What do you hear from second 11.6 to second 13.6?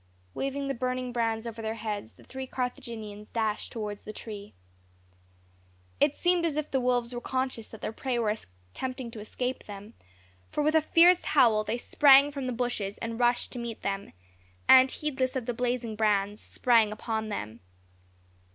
they sprang from the bushes and rushed to